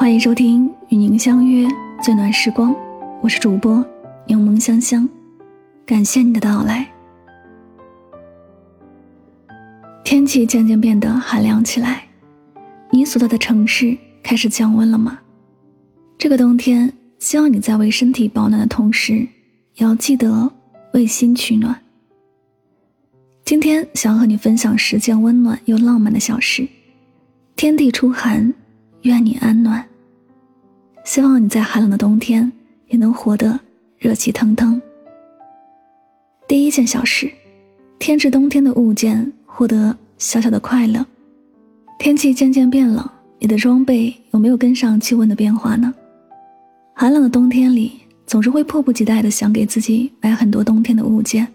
[0.00, 1.68] 欢迎收听《与您相约
[2.02, 2.72] 最暖时光》，
[3.20, 3.84] 我是主播
[4.26, 5.06] 柠檬香香，
[5.84, 6.90] 感谢你的到来。
[10.02, 12.02] 天气渐渐变得寒凉起来，
[12.88, 15.20] 你所在的城市开始降温了吗？
[16.16, 19.16] 这个冬天，希望你在为身体保暖的同时，
[19.74, 20.50] 也要记得
[20.94, 21.78] 为心取暖。
[23.44, 26.66] 今天想和你分享十件温暖又浪漫的小事。
[27.54, 28.54] 天地初寒，
[29.02, 29.86] 愿你安暖。
[31.04, 32.50] 希望你在寒冷的冬天
[32.88, 33.58] 也能活得
[33.98, 34.80] 热气腾腾。
[36.46, 37.30] 第一件小事，
[37.98, 41.04] 添置冬天的物件，获得小小的快乐。
[41.98, 45.92] 天气渐渐变冷，你的装备有没有跟上气温的变化呢？
[46.94, 51.46] 寒冷的冬天里，总是会迫不及待的想给自己买很多冬天的物件：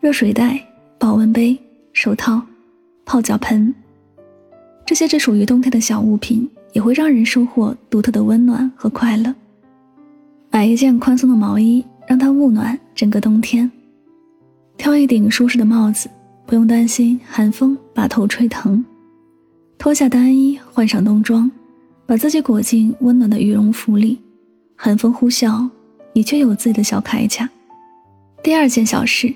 [0.00, 0.58] 热水袋、
[0.98, 1.58] 保温杯、
[1.92, 2.40] 手套、
[3.04, 3.74] 泡脚盆。
[4.86, 9.34] 这些只属于冬天的小物品，也会让人收获独特的温暖和快乐。
[10.50, 13.66] 买一件宽松的毛衣，让它捂暖整个冬天；
[14.76, 16.10] 挑一顶舒适的帽子，
[16.44, 18.84] 不用担心寒风把头吹疼；
[19.78, 21.50] 脱下单衣，换上冬装，
[22.04, 24.20] 把自己裹进温暖的羽绒服里。
[24.76, 25.68] 寒风呼啸，
[26.12, 27.48] 你却有自己的小铠甲。
[28.42, 29.32] 第二件小事，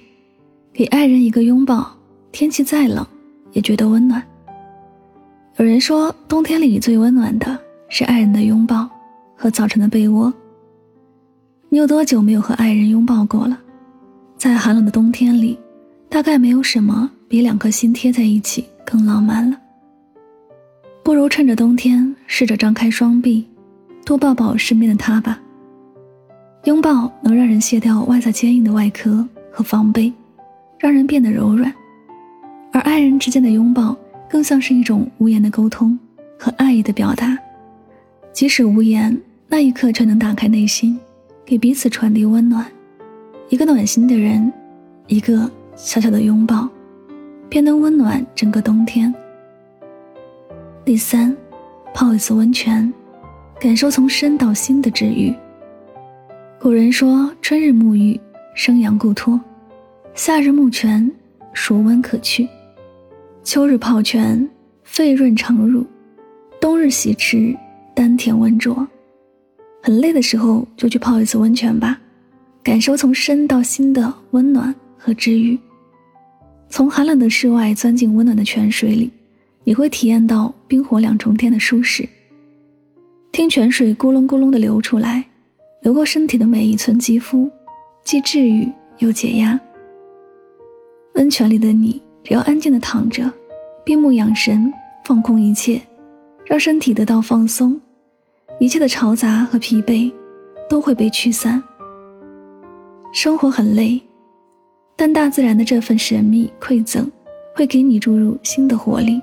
[0.73, 1.97] 给爱人一个拥抱，
[2.31, 3.07] 天气再冷，
[3.53, 4.23] 也觉得温暖。
[5.59, 8.89] 有人说，冬天里最温暖的是爱人的拥抱
[9.35, 10.33] 和早晨的被窝。
[11.69, 13.59] 你有多久没有和爱人拥抱过了？
[14.37, 15.59] 在寒冷的冬天里，
[16.09, 19.59] 大概没有什么比两颗心贴在一起更浪漫了。
[21.03, 23.45] 不如趁着冬天，试着张开双臂，
[24.05, 25.41] 多抱抱身边的他吧。
[26.67, 30.13] 拥抱能让人卸掉外在坚硬的外壳和防备，
[30.79, 31.75] 让人变得柔软，
[32.71, 33.97] 而爱人之间的拥抱。
[34.29, 35.99] 更像是一种无言的沟通
[36.39, 37.37] 和爱意的表达，
[38.33, 40.99] 即使无言，那一刻却能打开内心，
[41.45, 42.67] 给彼此传递温暖。
[43.49, 44.53] 一个暖心的人，
[45.07, 46.69] 一个小小的拥抱，
[47.49, 49.13] 便能温暖整个冬天。
[50.85, 51.35] 第三，
[51.95, 52.93] 泡一次温泉，
[53.59, 55.35] 感受从身到心的治愈。
[56.61, 58.21] 古人说：“春日沐浴，
[58.55, 59.41] 生阳固脱；
[60.15, 61.11] 夏日沐泉，
[61.55, 62.47] 暑温可去。”
[63.51, 64.47] 秋日泡泉，
[64.85, 65.83] 肺润肠乳；
[66.61, 67.57] 冬日洗池，
[67.95, 68.87] 丹田温灼。
[69.83, 71.99] 很累的时候，就去泡一次温泉吧，
[72.63, 75.59] 感受从身到心的温暖和治愈。
[76.69, 79.11] 从寒冷的室外钻进温暖的泉水里，
[79.65, 82.07] 你会体验到冰火两重天的舒适。
[83.33, 85.25] 听泉水咕隆咕隆的流出来，
[85.81, 87.51] 流过身体的每一寸肌肤，
[88.05, 89.59] 既治愈又解压。
[91.15, 91.99] 温泉里的你。
[92.29, 93.25] 只要安静的躺着，
[93.83, 94.71] 闭目养神，
[95.03, 95.81] 放空一切，
[96.45, 97.81] 让身体得到放松，
[98.61, 100.13] 一切的嘈杂和疲惫
[100.69, 101.63] 都会被驱散。
[103.15, 103.99] 生活很累，
[104.95, 107.11] 但大自然的这份神秘馈赠，
[107.55, 109.23] 会给你注入新的活力。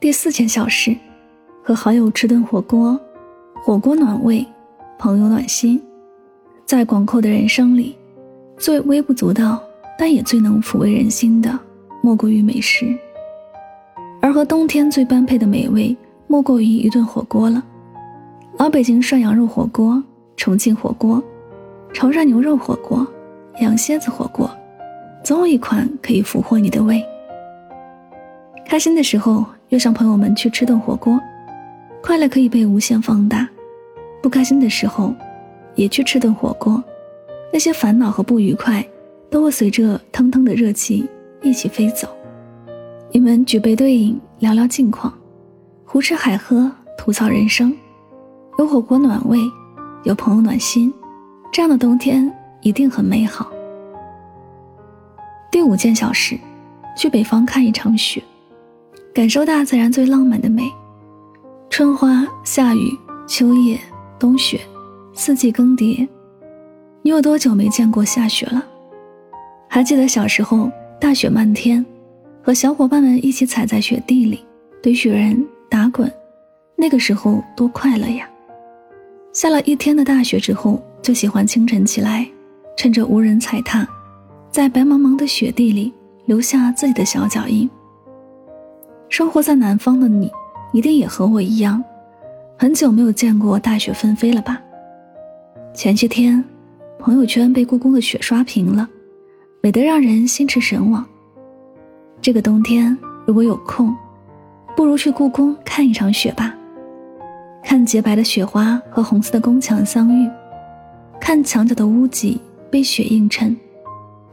[0.00, 0.96] 第四件小事，
[1.62, 2.98] 和好友吃顿火锅，
[3.62, 4.44] 火锅暖胃，
[4.98, 5.80] 朋友暖心。
[6.66, 7.96] 在广阔的人生里，
[8.58, 9.62] 最微不足道。
[9.98, 11.58] 但也最能抚慰人心的，
[12.02, 12.96] 莫过于美食。
[14.20, 15.96] 而和冬天最般配的美味，
[16.26, 17.62] 莫过于一顿火锅了。
[18.56, 20.02] 老北京涮羊肉火锅、
[20.36, 21.22] 重庆火锅、
[21.92, 23.06] 潮汕牛肉火锅、
[23.60, 24.50] 羊蝎子火锅，
[25.22, 27.04] 总有一款可以俘获你的胃。
[28.66, 31.20] 开心的时候约上朋友们去吃顿火锅，
[32.02, 33.46] 快乐可以被无限放大；
[34.22, 35.12] 不开心的时候，
[35.74, 36.82] 也去吃顿火锅，
[37.52, 38.84] 那些烦恼和不愉快。
[39.34, 41.04] 都会随着腾腾的热气
[41.42, 42.06] 一起飞走。
[43.10, 45.12] 你们举杯对饮，聊聊近况，
[45.84, 47.76] 胡吃海喝，吐槽人生。
[48.60, 49.40] 有火锅暖胃，
[50.04, 50.94] 有朋友暖心，
[51.52, 53.50] 这样的冬天一定很美好。
[55.50, 56.38] 第五件小事，
[56.96, 58.22] 去北方看一场雪，
[59.12, 60.62] 感受大自然最浪漫的美。
[61.68, 62.96] 春花、夏雨、
[63.26, 63.80] 秋叶、
[64.16, 64.60] 冬雪，
[65.12, 66.06] 四季更迭。
[67.02, 68.64] 你有多久没见过下雪了？
[69.74, 71.84] 还记得小时候大雪漫天，
[72.40, 74.38] 和小伙伴们一起踩在雪地里
[74.80, 76.08] 堆雪人、打滚，
[76.76, 78.24] 那个时候多快乐呀！
[79.32, 82.24] 下了一天的大雪之后，就喜欢清晨起来，
[82.76, 83.84] 趁着无人踩踏，
[84.48, 85.92] 在白茫茫的雪地里
[86.26, 87.68] 留下自己的小脚印。
[89.08, 90.30] 生活在南方的你，
[90.72, 91.82] 一定也和我一样，
[92.56, 94.62] 很久没有见过大雪纷飞了吧？
[95.74, 96.44] 前些天，
[96.96, 98.88] 朋友圈被故宫的雪刷屏了。
[99.64, 101.02] 美得让人心驰神往。
[102.20, 102.94] 这个冬天，
[103.26, 103.96] 如果有空，
[104.76, 106.54] 不如去故宫看一场雪吧。
[107.62, 110.30] 看洁白的雪花和红色的宫墙相遇，
[111.18, 112.38] 看墙角的屋脊
[112.70, 113.56] 被雪映衬，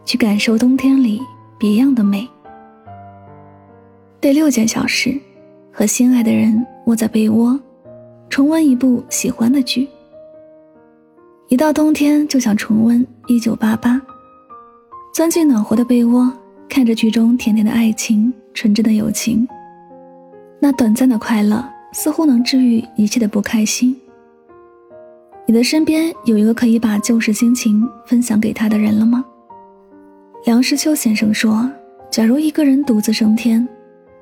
[0.03, 1.21] 去感受冬天里
[1.57, 2.27] 别样的美。
[4.19, 5.17] 第六件小事，
[5.71, 7.57] 和心爱的人窝在被窝，
[8.29, 9.87] 重温一部喜欢的剧。
[11.47, 13.93] 一到冬天就想重温《一九八八》，
[15.13, 16.31] 钻进暖和的被窝，
[16.69, 19.45] 看着剧中甜甜的爱情、纯真的友情，
[20.59, 23.95] 那短暂的快乐似乎能治愈一切的不开心。
[25.45, 29.25] 你的身边有一个可以把旧时心情分享给他的人了吗？
[30.45, 31.69] 梁实秋先生说
[32.09, 33.67] ：“假如一个人独自升天。”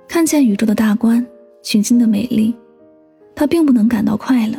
[0.10, 1.24] 看见宇宙的大观，
[1.62, 2.56] 群星的美丽，
[3.36, 4.58] 他并不能感到快乐。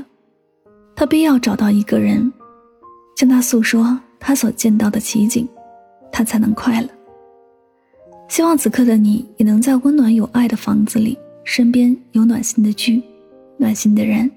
[0.95, 2.33] 他必要找到一个人，
[3.17, 5.49] 向他诉说他所见到的奇景，
[6.13, 6.89] 他才能快乐。
[8.29, 13.03] 希望此刻的你也能在温暖有爱的房子里，身边有暖心的剧，
[13.57, 14.31] 暖心的人，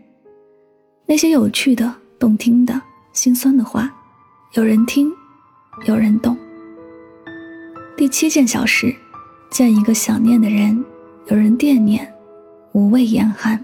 [1.06, 2.82] 那些有趣的、动听的、
[3.12, 3.94] 心酸的话，
[4.54, 5.12] 有人听，
[5.86, 6.38] 有人懂。
[7.96, 8.96] 第七件小事，
[9.52, 10.84] 见一个想念的人。
[11.28, 12.14] 有人惦念，
[12.74, 13.64] 无畏严寒。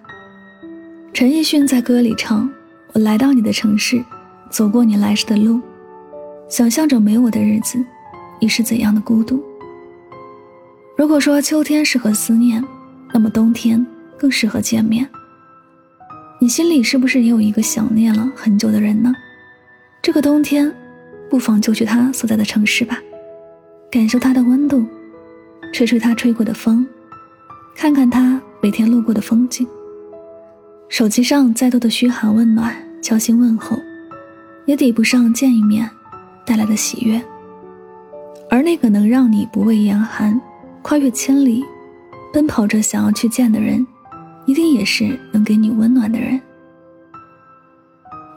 [1.11, 2.49] 陈奕迅在歌里唱
[2.93, 4.01] ：“我来到你的城市，
[4.49, 5.59] 走过你来时的路，
[6.47, 7.83] 想象着没我的日子，
[8.39, 9.43] 你是怎样的孤独。”
[10.97, 12.63] 如果说秋天适合思念，
[13.13, 13.85] 那么冬天
[14.17, 15.07] 更适合见面。
[16.39, 19.13] 你心里是不是也有一个想念了很久的人呢？
[20.01, 20.73] 这个冬天，
[21.29, 22.97] 不妨就去他所在的城市吧，
[23.91, 24.85] 感受他的温度，
[25.73, 26.85] 吹吹他吹过的风。
[27.75, 29.65] 看看他每天路过的风景，
[30.89, 33.77] 手机上再多的嘘寒问暖、交心问候，
[34.65, 35.89] 也抵不上见一面
[36.45, 37.21] 带来的喜悦。
[38.49, 40.39] 而那个能让你不畏严寒、
[40.81, 41.63] 跨越千里、
[42.33, 43.85] 奔跑着想要去见的人，
[44.45, 46.41] 一定也是能给你温暖的人。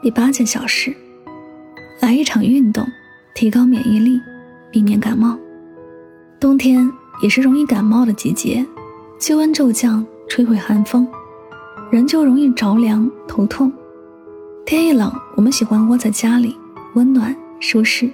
[0.01, 0.95] 第八件小事，
[2.01, 2.85] 来一场运动，
[3.33, 4.19] 提高免疫力，
[4.71, 5.37] 避免感冒。
[6.39, 8.65] 冬天也是容易感冒的季节。
[9.17, 11.07] 气温骤降，吹会寒风，
[11.89, 13.71] 人就容易着凉、头痛。
[14.65, 16.57] 天一冷，我们喜欢窝在家里，
[16.95, 18.09] 温暖舒适，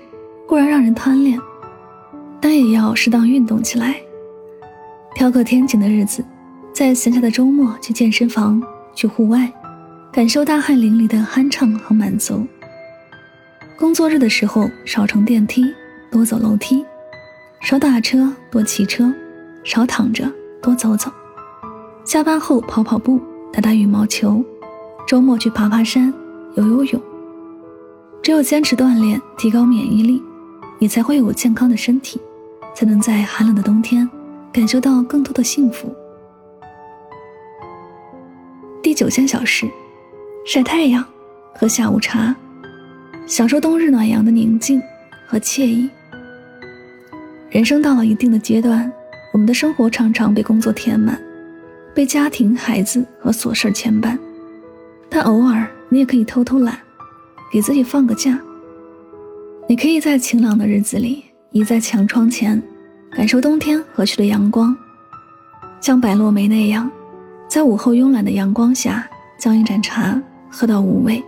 [0.47, 1.39] 固然让人贪恋，
[2.41, 3.95] 但也要适当运动起来。
[5.15, 6.23] 挑个天晴的日子，
[6.73, 8.61] 在闲暇的周末去健身房、
[8.93, 9.51] 去户外，
[10.11, 12.45] 感受大汗淋漓的酣畅和满足。
[13.77, 15.65] 工作日的时候，少乘电梯，
[16.11, 16.83] 多走楼梯；
[17.61, 19.11] 少打车，多骑车；
[19.63, 20.29] 少躺着。
[20.61, 21.09] 多走走，
[22.03, 23.17] 下班后跑跑步，
[23.49, 24.43] 打打羽毛球，
[25.07, 26.13] 周末去爬爬山，
[26.55, 27.01] 游游泳。
[28.21, 30.21] 只有坚持锻炼，提高免疫力，
[30.77, 32.19] 你才会有健康的身体，
[32.79, 34.09] 才能在寒冷的冬天
[34.53, 35.93] 感受到更多的幸福。
[38.81, 39.69] 第九件小事：
[40.45, 41.03] 晒太阳，
[41.53, 42.33] 喝下午茶，
[43.27, 44.81] 享受冬日暖阳的宁静
[45.27, 45.89] 和惬意。
[47.49, 48.89] 人生到了一定的阶段。
[49.33, 51.21] 我们的生活常常被工作填满，
[51.93, 54.17] 被家庭、孩子和琐事牵绊，
[55.09, 56.79] 但偶尔你也可以偷偷懒，
[57.51, 58.39] 给自己放个假。
[59.67, 62.61] 你可以在晴朗的日子里，倚在墙窗前，
[63.11, 64.75] 感受冬天和煦的阳光，
[65.81, 66.89] 像白落梅那样，
[67.47, 69.09] 在午后慵懒的阳光下，
[69.39, 71.23] 将一盏茶喝到无味，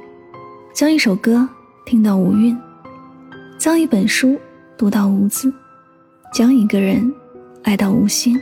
[0.74, 1.48] 将一首歌
[1.86, 2.56] 听到无韵，
[3.58, 4.40] 将一本书
[4.78, 5.52] 读到无字，
[6.34, 7.12] 将一个人。
[7.64, 8.42] 爱到无心，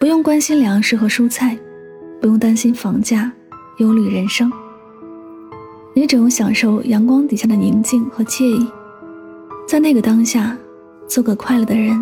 [0.00, 1.56] 不用关心粮食和蔬菜，
[2.20, 3.30] 不用担心房价，
[3.76, 4.52] 忧虑人生。
[5.94, 8.68] 你只用享受阳光底下的宁静和惬意，
[9.68, 10.56] 在那个当下，
[11.06, 11.94] 做个快乐的人。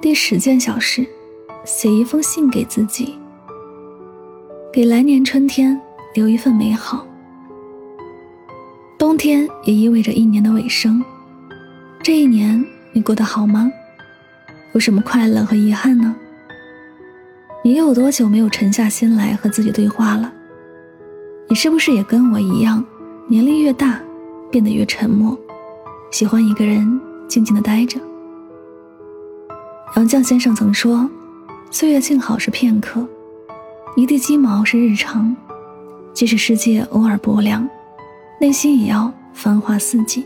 [0.00, 1.04] 第十件小事，
[1.64, 3.18] 写一封信给自己，
[4.72, 5.76] 给来年春天
[6.14, 7.04] 留一份美好。
[8.96, 11.04] 冬天也意味着一年的尾声，
[12.00, 12.64] 这一年。
[12.92, 13.68] 你过得好吗？
[14.72, 16.14] 有什么快乐和遗憾呢？
[17.64, 20.32] 你有多久没有沉下心来和自己对话了？
[21.48, 22.82] 你是不是也跟我一样，
[23.26, 24.00] 年龄越大，
[24.50, 25.36] 变得越沉默，
[26.10, 28.00] 喜欢一个人静静的待着？
[29.96, 31.08] 杨绛先生曾说
[31.70, 33.06] ：“岁月静好是片刻，
[33.96, 35.34] 一地鸡毛是日常。
[36.14, 37.68] 即使世界偶尔薄凉，
[38.40, 40.24] 内心也要繁华似锦。”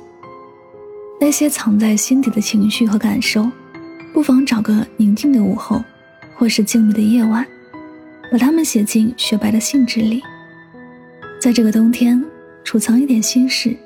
[1.21, 3.51] 那些藏在心底的情绪和感受，
[4.13, 5.83] 不妨找个宁静的午后，
[6.37, 7.47] 或是静谧的夜晚，
[8.31, 10.23] 把它们写进雪白的信纸里。
[11.41, 12.25] 在这个冬天，
[12.65, 13.77] 储藏一点心事，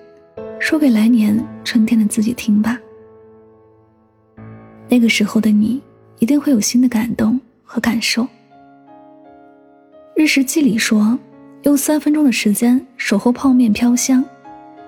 [0.59, 2.79] 说给来年春天的自己听吧。
[4.89, 5.81] 那个时候的你，
[6.19, 8.27] 一定会有新的感动和感受。
[10.15, 11.19] 日食记里说，
[11.63, 14.25] 用三分钟的时间守候泡面飘香，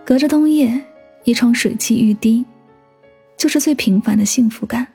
[0.05, 0.81] 隔着冬夜
[1.25, 2.45] 一窗水汽欲滴，
[3.37, 4.87] 就是最平凡的幸福感。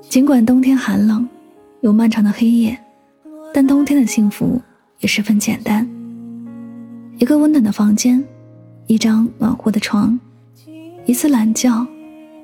[0.00, 1.26] 尽管冬天寒冷，
[1.80, 2.78] 有漫长的黑夜，
[3.54, 4.60] 但冬天的幸福
[4.98, 5.88] 也十分简单。
[7.18, 8.22] 一个温暖的房间，
[8.90, 10.18] 一张暖和的床，
[11.06, 11.86] 一次懒觉，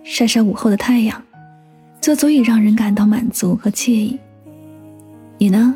[0.04, 1.20] 晒晒午后的太阳，
[2.00, 4.16] 就足以让人感到满足和惬意。
[5.38, 5.74] 你呢？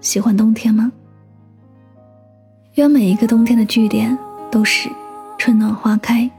[0.00, 0.90] 喜欢冬天吗？
[2.76, 4.16] 愿每一个冬天的句点
[4.50, 4.88] 都是
[5.36, 6.30] 春暖花开。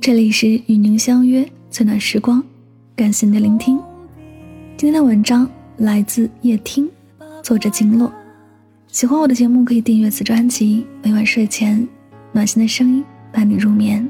[0.00, 2.40] 这里是与您相约最暖时光，
[2.94, 3.82] 感谢您的聆听。
[4.76, 6.88] 今天的文章来自夜听，
[7.42, 8.12] 作者金落。
[8.94, 11.88] 喜欢我的节目可以订阅此专辑，每晚睡前
[12.30, 14.08] 暖心的声音伴你入眠。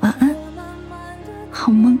[0.00, 0.36] 晚安，
[1.50, 1.98] 好梦。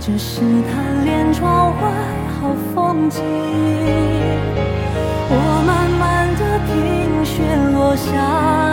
[0.00, 0.40] 只是
[0.72, 1.92] 贪恋窗外
[2.40, 3.20] 好风景，
[7.16, 8.12] 品选落下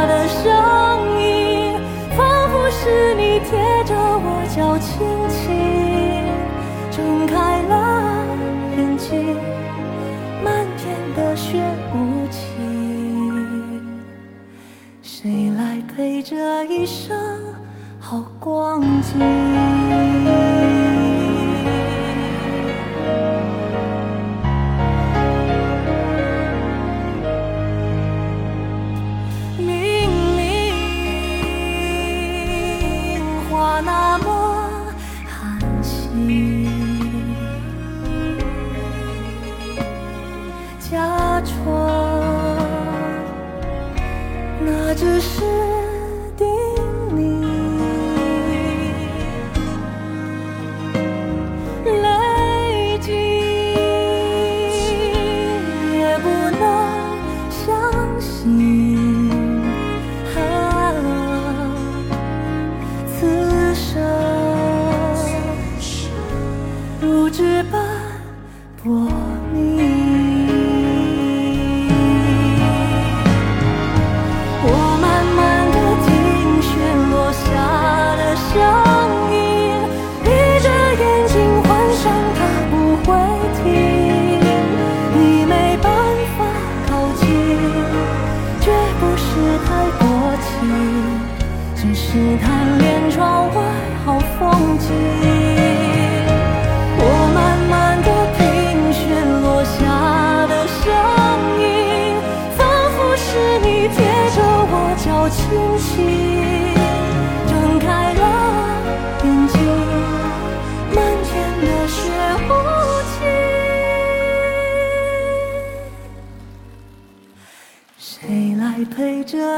[0.05, 0.43] 的声
[1.17, 1.79] 音，
[2.17, 6.27] 仿佛是你贴着我脚轻轻
[6.91, 8.25] 睁开了
[8.75, 9.37] 眼睛，
[10.43, 13.81] 漫天的雪无情，
[15.01, 17.17] 谁来陪这一生
[17.97, 19.72] 好光景？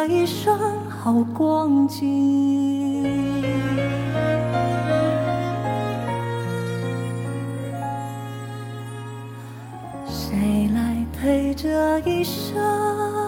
[0.07, 0.57] 一生
[0.89, 3.03] 好光景。
[10.07, 13.24] 谁来陪这一生？